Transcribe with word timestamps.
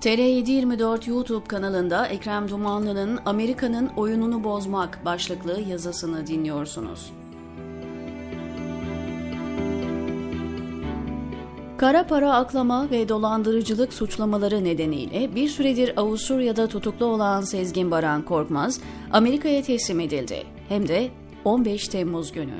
TR724 0.00 1.10
YouTube 1.10 1.44
kanalında 1.44 2.06
Ekrem 2.06 2.48
Dumanlı'nın 2.48 3.20
Amerika'nın 3.26 3.90
oyununu 3.96 4.44
bozmak 4.44 5.04
başlıklı 5.04 5.60
yazısını 5.60 6.26
dinliyorsunuz. 6.26 7.12
Kara 11.76 12.06
para 12.06 12.34
aklama 12.34 12.90
ve 12.90 13.08
dolandırıcılık 13.08 13.92
suçlamaları 13.92 14.64
nedeniyle 14.64 15.34
bir 15.34 15.48
süredir 15.48 16.00
Avusturya'da 16.00 16.66
tutuklu 16.66 17.06
olan 17.06 17.40
Sezgin 17.40 17.90
Baran 17.90 18.22
Korkmaz, 18.22 18.80
Amerika'ya 19.12 19.62
teslim 19.62 20.00
edildi. 20.00 20.42
Hem 20.68 20.88
de 20.88 21.08
15 21.46 21.88
Temmuz 21.88 22.32
günü. 22.32 22.54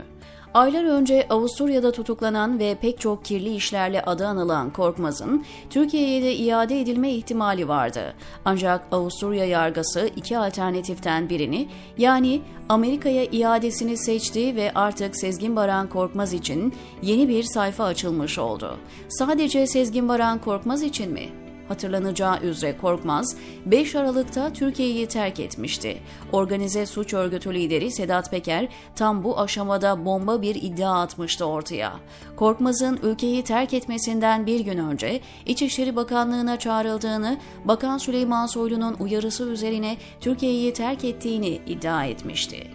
Aylar 0.55 0.85
önce 0.85 1.27
Avusturya'da 1.31 1.93
tutuklanan 1.93 2.59
ve 2.59 2.75
pek 2.75 3.01
çok 3.01 3.25
kirli 3.25 3.55
işlerle 3.55 4.03
adı 4.03 4.27
anılan 4.27 4.73
Korkmaz'ın 4.73 5.45
Türkiye'ye 5.71 6.23
de 6.23 6.35
iade 6.35 6.81
edilme 6.81 7.11
ihtimali 7.13 7.69
vardı. 7.69 8.15
Ancak 8.45 8.87
Avusturya 8.93 9.45
yargısı 9.45 10.11
iki 10.17 10.39
alternatiften 10.39 11.29
birini 11.29 11.69
yani 11.99 12.43
Amerika'ya 12.69 13.25
iadesini 13.25 13.97
seçti 13.97 14.57
ve 14.57 14.73
artık 14.75 15.17
Sezgin 15.17 15.57
Baran 15.57 15.89
Korkmaz 15.89 16.33
için 16.33 16.75
yeni 17.03 17.29
bir 17.29 17.43
sayfa 17.43 17.85
açılmış 17.85 18.39
oldu. 18.39 18.77
Sadece 19.09 19.67
Sezgin 19.67 20.09
Baran 20.09 20.39
Korkmaz 20.39 20.83
için 20.83 21.13
mi? 21.13 21.46
Hatırlanacağı 21.69 22.41
üzere 22.41 22.77
Korkmaz 22.79 23.37
5 23.67 23.95
Aralık'ta 23.95 24.53
Türkiye'yi 24.53 25.07
terk 25.07 25.41
etmişti. 25.41 25.99
Organize 26.33 26.87
suç 26.87 27.15
örgütü 27.15 27.55
lideri 27.55 27.91
Sedat 27.91 28.31
Peker 28.31 28.69
tam 28.95 29.25
bu 29.25 29.41
aşamada 29.41 30.05
bomba 30.05 30.43
bir 30.43 30.55
iddia 30.55 31.01
atmıştı 31.01 31.45
ortaya. 31.45 31.93
Korkmaz'ın 32.37 32.99
ülkeyi 33.03 33.45
terk 33.45 33.75
etmesinden 33.75 34.47
bir 34.47 34.61
gün 34.61 34.79
önce 34.79 35.21
İçişleri 35.47 35.97
Bakanlığı'na 35.97 36.59
çağrıldığını, 36.59 37.39
Bakan 37.65 37.99
Süleyman 37.99 38.47
Soylu'nun 38.47 38.97
uyarısı 39.01 39.45
üzerine 39.45 39.97
Türkiye'yi 40.21 40.73
terk 40.73 41.05
ettiğini 41.05 41.61
iddia 41.67 42.05
etmişti. 42.05 42.71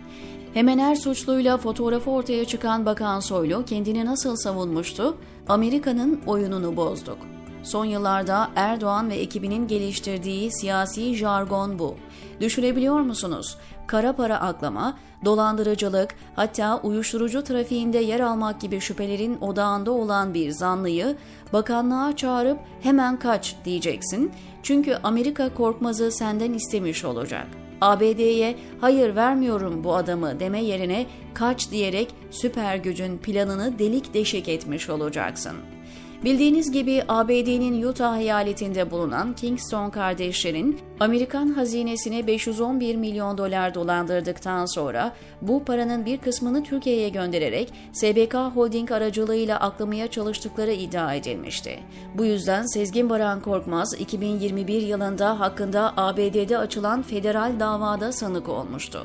Hemen 0.53 0.79
her 0.79 0.95
suçluyla 0.95 1.57
fotoğrafı 1.57 2.11
ortaya 2.11 2.45
çıkan 2.45 2.85
Bakan 2.85 3.19
Soylu 3.19 3.65
kendini 3.65 4.05
nasıl 4.05 4.35
savunmuştu? 4.35 5.17
Amerika'nın 5.47 6.21
oyununu 6.27 6.75
bozduk. 6.77 7.30
Son 7.63 7.85
yıllarda 7.85 8.51
Erdoğan 8.55 9.09
ve 9.09 9.15
ekibinin 9.15 9.67
geliştirdiği 9.67 10.51
siyasi 10.51 11.15
jargon 11.15 11.79
bu. 11.79 11.95
Düşünebiliyor 12.39 12.99
musunuz? 12.99 13.57
Kara 13.87 14.13
para 14.13 14.41
aklama, 14.41 14.97
dolandırıcılık, 15.25 16.15
hatta 16.35 16.79
uyuşturucu 16.83 17.43
trafiğinde 17.43 17.97
yer 17.97 18.19
almak 18.19 18.61
gibi 18.61 18.79
şüphelerin 18.79 19.37
odağında 19.41 19.91
olan 19.91 20.33
bir 20.33 20.51
zanlıyı 20.51 21.17
bakanlığa 21.53 22.15
çağırıp 22.15 22.59
hemen 22.81 23.19
kaç 23.19 23.55
diyeceksin. 23.65 24.31
Çünkü 24.63 24.97
Amerika 25.03 25.53
korkmazı 25.53 26.11
senden 26.11 26.53
istemiş 26.53 27.05
olacak. 27.05 27.47
ABD'ye 27.81 28.55
hayır 28.81 29.15
vermiyorum 29.15 29.83
bu 29.83 29.95
adamı 29.95 30.39
deme 30.39 30.63
yerine 30.63 31.05
kaç 31.33 31.71
diyerek 31.71 32.15
süper 32.31 32.75
gücün 32.75 33.17
planını 33.17 33.79
delik 33.79 34.13
deşik 34.13 34.49
etmiş 34.49 34.89
olacaksın. 34.89 35.57
Bildiğiniz 36.23 36.71
gibi 36.71 37.03
ABD'nin 37.07 37.83
Utah 37.83 38.17
eyaletinde 38.17 38.91
bulunan 38.91 39.33
Kingston 39.35 39.89
kardeşlerin 39.89 40.79
Amerikan 40.99 41.47
hazinesine 41.47 42.27
511 42.27 42.95
milyon 42.95 43.37
dolar 43.37 43.73
dolandırdıktan 43.73 44.65
sonra 44.65 45.13
bu 45.41 45.65
paranın 45.65 46.05
bir 46.05 46.17
kısmını 46.17 46.63
Türkiye'ye 46.63 47.09
göndererek 47.09 47.73
SBK 47.93 48.33
Holding 48.33 48.91
aracılığıyla 48.91 49.59
aklamaya 49.59 50.07
çalıştıkları 50.07 50.71
iddia 50.71 51.13
edilmişti. 51.13 51.79
Bu 52.17 52.25
yüzden 52.25 52.65
Sezgin 52.65 53.09
Baran 53.09 53.41
Korkmaz 53.41 53.95
2021 53.99 54.81
yılında 54.81 55.39
hakkında 55.39 55.93
ABD'de 55.97 56.57
açılan 56.57 57.01
federal 57.01 57.59
davada 57.59 58.11
sanık 58.11 58.49
olmuştu. 58.49 58.99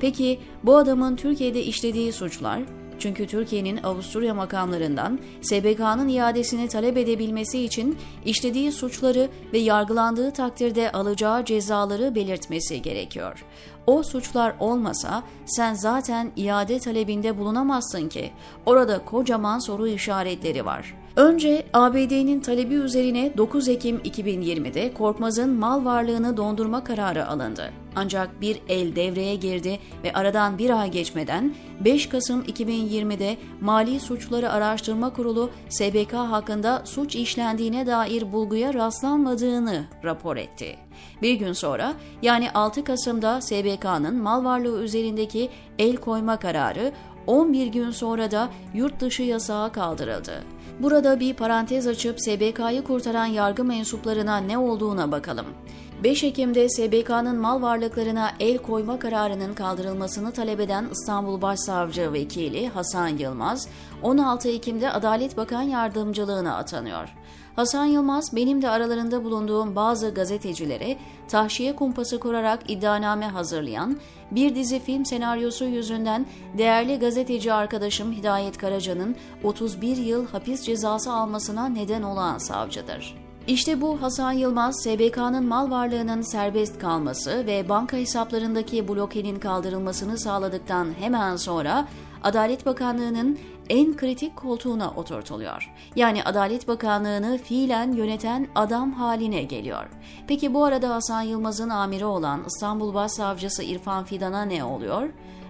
Peki 0.00 0.40
bu 0.64 0.76
adamın 0.76 1.16
Türkiye'de 1.16 1.62
işlediği 1.62 2.12
suçlar 2.12 2.60
çünkü 2.98 3.26
Türkiye'nin 3.26 3.82
Avusturya 3.82 4.34
makamlarından 4.34 5.18
SBK'nın 5.42 6.08
iadesini 6.08 6.68
talep 6.68 6.96
edebilmesi 6.96 7.64
için 7.64 7.98
işlediği 8.24 8.72
suçları 8.72 9.28
ve 9.52 9.58
yargılandığı 9.58 10.30
takdirde 10.30 10.92
alacağı 10.92 11.44
cezaları 11.44 12.14
belirtmesi 12.14 12.82
gerekiyor. 12.82 13.44
O 13.86 14.02
suçlar 14.02 14.54
olmasa 14.60 15.22
sen 15.46 15.74
zaten 15.74 16.32
iade 16.36 16.78
talebinde 16.78 17.38
bulunamazsın 17.38 18.08
ki. 18.08 18.30
Orada 18.66 19.04
kocaman 19.04 19.58
soru 19.58 19.88
işaretleri 19.88 20.64
var. 20.64 20.94
Önce 21.16 21.66
ABD'nin 21.72 22.40
talebi 22.40 22.74
üzerine 22.74 23.32
9 23.36 23.68
Ekim 23.68 23.96
2020'de 23.96 24.94
Korkmaz'ın 24.94 25.50
mal 25.50 25.84
varlığını 25.84 26.36
dondurma 26.36 26.84
kararı 26.84 27.26
alındı. 27.26 27.72
Ancak 27.94 28.40
bir 28.40 28.60
el 28.68 28.96
devreye 28.96 29.34
girdi 29.34 29.78
ve 30.04 30.12
aradan 30.12 30.58
bir 30.58 30.80
ay 30.80 30.90
geçmeden 30.90 31.54
5 31.84 32.08
Kasım 32.08 32.42
2020'de 32.42 33.36
Mali 33.60 34.00
Suçları 34.00 34.52
Araştırma 34.52 35.12
Kurulu 35.12 35.50
SBK 35.68 36.12
hakkında 36.12 36.82
suç 36.84 37.16
işlendiğine 37.16 37.86
dair 37.86 38.32
bulguya 38.32 38.74
rastlanmadığını 38.74 39.84
rapor 40.04 40.36
etti. 40.36 40.76
Bir 41.22 41.34
gün 41.34 41.52
sonra 41.52 41.94
yani 42.22 42.50
6 42.50 42.84
Kasım'da 42.84 43.40
SBK'nın 43.40 44.22
mal 44.22 44.44
varlığı 44.44 44.82
üzerindeki 44.82 45.48
el 45.78 45.96
koyma 45.96 46.38
kararı 46.38 46.92
11 47.26 47.66
gün 47.66 47.90
sonra 47.90 48.30
da 48.30 48.48
yurt 48.74 49.00
dışı 49.00 49.22
yasağı 49.22 49.72
kaldırıldı. 49.72 50.55
Burada 50.80 51.20
bir 51.20 51.34
parantez 51.34 51.86
açıp 51.86 52.20
SBK'yı 52.20 52.82
kurtaran 52.84 53.26
yargı 53.26 53.64
mensuplarına 53.64 54.36
ne 54.36 54.58
olduğuna 54.58 55.12
bakalım. 55.12 55.46
5 56.04 56.24
Ekim'de 56.24 56.68
SBK'nın 56.68 57.36
mal 57.36 57.62
varlıklarına 57.62 58.30
el 58.40 58.58
koyma 58.58 58.98
kararının 58.98 59.54
kaldırılmasını 59.54 60.32
talep 60.32 60.60
eden 60.60 60.88
İstanbul 60.92 61.42
Başsavcı 61.42 62.12
Vekili 62.12 62.68
Hasan 62.68 63.08
Yılmaz, 63.08 63.68
16 64.02 64.48
Ekim'de 64.48 64.92
Adalet 64.92 65.36
Bakan 65.36 65.62
Yardımcılığına 65.62 66.56
atanıyor. 66.56 67.08
Hasan 67.56 67.84
Yılmaz 67.84 68.36
benim 68.36 68.62
de 68.62 68.68
aralarında 68.68 69.24
bulunduğum 69.24 69.76
bazı 69.76 70.14
gazetecilere 70.14 70.96
tahşiye 71.28 71.76
kumpası 71.76 72.20
kurarak 72.20 72.70
iddianame 72.70 73.26
hazırlayan, 73.26 73.98
bir 74.30 74.54
dizi 74.54 74.78
film 74.78 75.06
senaryosu 75.06 75.64
yüzünden 75.64 76.26
değerli 76.58 76.98
gazeteci 76.98 77.52
arkadaşım 77.52 78.12
Hidayet 78.12 78.58
Karaca'nın 78.58 79.16
31 79.44 79.96
yıl 79.96 80.26
hapis 80.26 80.62
cezası 80.62 81.12
almasına 81.12 81.68
neden 81.68 82.02
olan 82.02 82.38
savcıdır. 82.38 83.25
İşte 83.46 83.80
bu 83.80 84.02
Hasan 84.02 84.32
Yılmaz, 84.32 84.82
SBK'nın 84.82 85.46
mal 85.46 85.70
varlığının 85.70 86.22
serbest 86.22 86.78
kalması 86.78 87.46
ve 87.46 87.68
banka 87.68 87.96
hesaplarındaki 87.96 88.88
blokenin 88.88 89.38
kaldırılmasını 89.38 90.18
sağladıktan 90.18 90.88
hemen 90.98 91.36
sonra 91.36 91.88
Adalet 92.22 92.66
Bakanlığı'nın 92.66 93.38
en 93.68 93.96
kritik 93.96 94.36
koltuğuna 94.36 94.90
oturtuluyor. 94.90 95.72
Yani 95.96 96.24
Adalet 96.24 96.68
Bakanlığı'nı 96.68 97.38
fiilen 97.38 97.92
yöneten 97.92 98.48
adam 98.54 98.92
haline 98.92 99.42
geliyor. 99.42 99.86
Peki 100.28 100.54
bu 100.54 100.64
arada 100.64 100.94
Hasan 100.94 101.22
Yılmaz'ın 101.22 101.68
amiri 101.68 102.04
olan 102.04 102.40
İstanbul 102.46 102.94
Başsavcısı 102.94 103.62
İrfan 103.62 104.04
Fidan'a 104.04 104.44
ne 104.44 104.64
oluyor? 104.64 105.08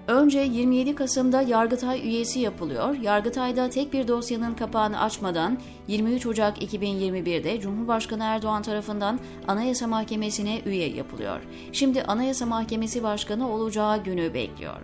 Önce 0.08 0.38
27 0.38 0.94
Kasım'da 0.94 1.42
Yargıtay 1.42 2.08
üyesi 2.08 2.40
yapılıyor. 2.40 2.94
Yargıtay'da 2.94 3.70
tek 3.70 3.92
bir 3.92 4.08
dosyanın 4.08 4.54
kapağını 4.54 5.00
açmadan 5.00 5.58
23 5.88 6.26
Ocak 6.26 6.62
2021'de 6.62 7.60
Cumhurbaşkanı 7.60 8.24
Erdoğan 8.24 8.62
tarafından 8.62 9.20
Anayasa 9.48 9.86
Mahkemesi'ne 9.86 10.60
üye 10.66 10.88
yapılıyor. 10.88 11.40
Şimdi 11.72 12.02
Anayasa 12.02 12.46
Mahkemesi 12.46 13.02
Başkanı 13.02 13.52
olacağı 13.52 14.04
günü 14.04 14.34
bekliyor. 14.34 14.80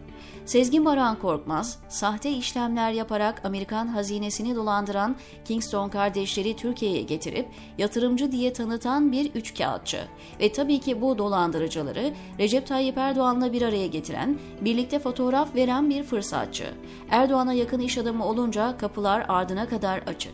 Sezgin 0.47 0.85
Baran 0.85 1.19
Korkmaz, 1.19 1.79
sahte 1.89 2.31
işlemler 2.31 2.93
yaparak 2.93 3.45
Amerikan 3.45 3.87
hazinesini 3.87 4.57
dolandıran 4.57 5.17
Kingston 5.45 5.89
kardeşleri 5.89 6.57
Türkiye'ye 6.57 7.03
getirip 7.03 7.49
yatırımcı 7.79 8.33
diye 8.33 8.53
tanıtan 8.53 9.13
bir 9.13 9.35
üçkağıtçı. 9.35 9.99
Ve 10.41 10.53
tabii 10.53 10.81
ki 10.81 11.01
bu 11.01 11.19
dolandırıcıları 11.19 12.13
Recep 12.39 12.67
Tayyip 12.67 12.99
Erdoğan'la 12.99 13.53
bir 13.53 13.63
araya 13.63 13.87
getiren, 13.87 14.39
birlikte 14.61 14.99
fotoğraf 15.13 15.55
veren 15.55 15.91
bir 15.91 16.03
fırsatçı. 16.03 16.65
Erdoğan'a 17.11 17.53
yakın 17.53 17.81
iş 17.81 17.99
adamı 17.99 18.27
olunca 18.27 18.79
kapılar 18.79 19.25
ardına 19.29 19.69
kadar 19.69 19.99
açık. 19.99 20.33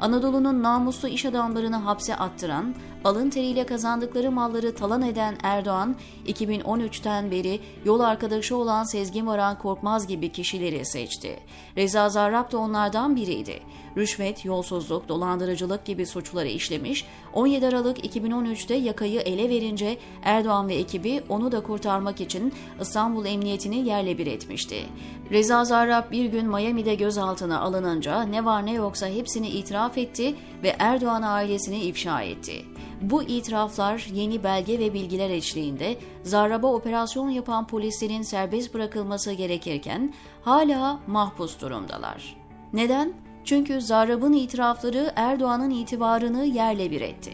Anadolu'nun 0.00 0.62
namuslu 0.62 1.08
iş 1.08 1.24
adamlarını 1.24 1.76
hapse 1.76 2.16
attıran, 2.16 2.74
alın 3.04 3.30
teriyle 3.30 3.66
kazandıkları 3.66 4.30
malları 4.30 4.74
talan 4.74 5.02
eden 5.02 5.36
Erdoğan, 5.42 5.96
2013'ten 6.26 7.30
beri 7.30 7.60
yol 7.84 8.00
arkadaşı 8.00 8.56
olan 8.56 8.84
Sezgin 8.84 9.26
Varan 9.26 9.58
Korkmaz 9.58 10.06
gibi 10.06 10.32
kişileri 10.32 10.84
seçti. 10.84 11.40
Reza 11.76 12.08
Zarrab 12.08 12.52
da 12.52 12.58
onlardan 12.58 13.16
biriydi. 13.16 13.60
rüşvet, 13.96 14.44
yolsuzluk, 14.44 15.08
dolandırıcılık 15.08 15.84
gibi 15.84 16.06
suçları 16.06 16.48
işlemiş, 16.48 17.04
17 17.32 17.66
Aralık 17.66 18.04
2013'te 18.04 18.74
yakayı 18.74 19.20
ele 19.20 19.48
verince 19.48 19.98
Erdoğan 20.22 20.68
ve 20.68 20.74
ekibi 20.74 21.22
onu 21.28 21.52
da 21.52 21.60
kurtarmak 21.60 22.20
için 22.20 22.52
İstanbul 22.80 23.26
Emniyetini 23.26 23.88
yerle 23.88 24.18
bir 24.18 24.26
etmişti. 24.26 24.86
Reza 25.30 25.64
Zarrab 25.64 26.10
bir 26.10 26.24
gün 26.24 26.46
Miami'de 26.46 26.94
gözaltına 26.94 27.60
alınınca 27.60 28.22
ne 28.22 28.44
var 28.44 28.66
ne 28.66 28.72
yoksa 28.72 29.06
hepsini 29.06 29.48
itiraf 29.48 29.89
etti 29.98 30.34
ve 30.62 30.76
Erdoğan 30.78 31.22
ailesini 31.22 31.78
ifşa 31.78 32.22
etti. 32.22 32.64
Bu 33.00 33.22
itiraflar 33.22 34.06
yeni 34.12 34.44
belge 34.44 34.78
ve 34.78 34.94
bilgiler 34.94 35.30
eşliğinde 35.30 35.96
Zarrab'a 36.22 36.66
operasyon 36.66 37.30
yapan 37.30 37.66
polislerin 37.66 38.22
serbest 38.22 38.74
bırakılması 38.74 39.32
gerekirken 39.32 40.14
hala 40.42 41.00
mahpus 41.06 41.60
durumdalar. 41.60 42.36
Neden? 42.72 43.12
Çünkü 43.44 43.80
Zarrab'ın 43.80 44.32
itirafları 44.32 45.12
Erdoğan'ın 45.16 45.70
itibarını 45.70 46.44
yerle 46.44 46.90
bir 46.90 47.00
etti. 47.00 47.32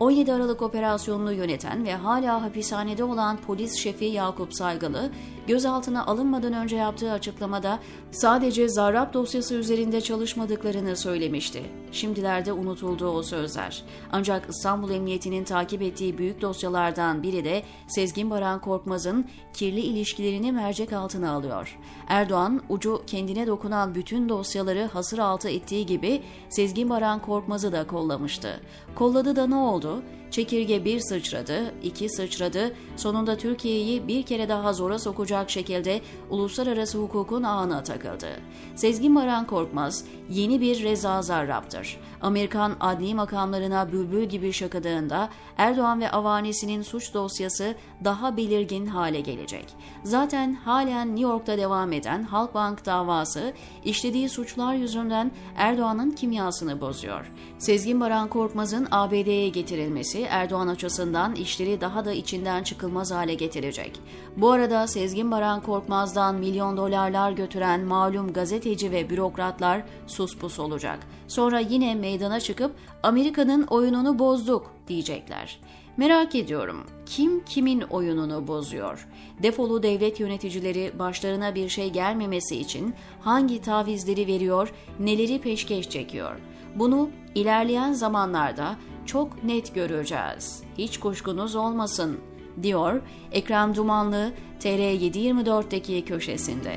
17 0.00 0.32
Aralık 0.32 0.62
operasyonunu 0.62 1.32
yöneten 1.32 1.84
ve 1.84 1.94
hala 1.94 2.42
hapishanede 2.42 3.04
olan 3.04 3.36
polis 3.36 3.74
şefi 3.74 4.04
Yakup 4.04 4.54
Saygalı, 4.54 5.10
gözaltına 5.46 6.06
alınmadan 6.06 6.52
önce 6.52 6.76
yaptığı 6.76 7.12
açıklamada 7.12 7.78
sadece 8.10 8.68
Zarrab 8.68 9.12
dosyası 9.12 9.54
üzerinde 9.54 10.00
çalışmadıklarını 10.00 10.96
söylemişti. 10.96 11.62
Şimdilerde 11.92 12.52
unutuldu 12.52 13.06
o 13.06 13.22
sözler. 13.22 13.82
Ancak 14.12 14.50
İstanbul 14.50 14.90
Emniyeti'nin 14.90 15.44
takip 15.44 15.82
ettiği 15.82 16.18
büyük 16.18 16.40
dosyalardan 16.40 17.22
biri 17.22 17.44
de 17.44 17.62
Sezgin 17.88 18.30
Baran 18.30 18.60
Korkmaz'ın 18.60 19.26
kirli 19.54 19.80
ilişkilerini 19.80 20.52
mercek 20.52 20.92
altına 20.92 21.32
alıyor. 21.32 21.78
Erdoğan 22.08 22.62
ucu 22.68 23.02
kendine 23.06 23.46
dokunan 23.46 23.94
bütün 23.94 24.28
dosyaları 24.28 24.84
hasır 24.92 25.18
altı 25.18 25.48
ettiği 25.48 25.86
gibi 25.86 26.22
Sezgin 26.48 26.90
Baran 26.90 27.22
Korkmaz'ı 27.22 27.72
da 27.72 27.86
kollamıştı. 27.86 28.60
Kolladı 28.94 29.36
da 29.36 29.46
ne 29.46 29.56
oldu? 29.56 30.02
Çekirge 30.30 30.84
bir 30.84 31.00
sıçradı, 31.00 31.74
iki 31.82 32.08
sıçradı, 32.08 32.74
sonunda 32.96 33.36
Türkiye'yi 33.36 34.08
bir 34.08 34.22
kere 34.22 34.48
daha 34.48 34.72
zora 34.72 34.98
sokacak 34.98 35.31
şekilde 35.50 36.00
uluslararası 36.30 36.98
hukukun 36.98 37.42
ağına 37.42 37.82
takıldı. 37.82 38.28
Sezgin 38.74 39.14
Baran 39.14 39.46
Korkmaz 39.46 40.04
yeni 40.30 40.60
bir 40.60 40.82
Reza 40.82 41.22
Zarrab'dır. 41.22 42.00
Amerikan 42.22 42.76
adli 42.80 43.14
makamlarına 43.14 43.92
bülbül 43.92 44.24
gibi 44.24 44.52
şakadığında 44.52 45.28
Erdoğan 45.56 46.00
ve 46.00 46.10
avanesinin 46.10 46.82
suç 46.82 47.14
dosyası 47.14 47.74
daha 48.04 48.36
belirgin 48.36 48.86
hale 48.86 49.20
gelecek. 49.20 49.66
Zaten 50.04 50.54
halen 50.54 51.08
New 51.08 51.22
York'ta 51.22 51.58
devam 51.58 51.92
eden 51.92 52.22
Halkbank 52.22 52.86
davası 52.86 53.52
işlediği 53.84 54.28
suçlar 54.28 54.74
yüzünden 54.74 55.32
Erdoğan'ın 55.56 56.10
kimyasını 56.10 56.80
bozuyor. 56.80 57.32
Sezgin 57.58 58.00
Baran 58.00 58.28
Korkmaz'ın 58.28 58.88
ABD'ye 58.90 59.48
getirilmesi 59.48 60.22
Erdoğan 60.22 60.68
açısından 60.68 61.34
işleri 61.34 61.80
daha 61.80 62.04
da 62.04 62.12
içinden 62.12 62.62
çıkılmaz 62.62 63.10
hale 63.10 63.34
getirecek. 63.34 64.00
Bu 64.36 64.50
arada 64.50 64.86
Sezgin 64.86 65.21
Baran 65.30 65.60
Korkmaz'dan 65.60 66.34
milyon 66.34 66.76
dolarlar 66.76 67.32
götüren 67.32 67.80
malum 67.80 68.32
gazeteci 68.32 68.90
ve 68.90 69.10
bürokratlar 69.10 69.82
suspus 70.06 70.58
olacak. 70.58 70.98
Sonra 71.28 71.60
yine 71.60 71.94
meydana 71.94 72.40
çıkıp 72.40 72.72
Amerika'nın 73.02 73.62
oyununu 73.62 74.18
bozduk 74.18 74.70
diyecekler. 74.88 75.60
Merak 75.96 76.34
ediyorum 76.34 76.86
kim 77.06 77.44
kimin 77.44 77.80
oyununu 77.80 78.48
bozuyor? 78.48 79.08
Defolu 79.42 79.82
devlet 79.82 80.20
yöneticileri 80.20 80.98
başlarına 80.98 81.54
bir 81.54 81.68
şey 81.68 81.90
gelmemesi 81.90 82.56
için 82.56 82.94
hangi 83.20 83.62
tavizleri 83.62 84.26
veriyor, 84.26 84.72
neleri 85.00 85.40
peşkeş 85.40 85.90
çekiyor? 85.90 86.36
Bunu 86.74 87.10
ilerleyen 87.34 87.92
zamanlarda 87.92 88.76
çok 89.06 89.44
net 89.44 89.74
göreceğiz. 89.74 90.62
Hiç 90.78 91.00
kuşkunuz 91.00 91.56
olmasın, 91.56 92.20
diyor 92.62 93.00
Ekrem 93.32 93.74
Dumanlı 93.74 94.32
TR724'deki 94.60 96.04
köşesinde. 96.04 96.72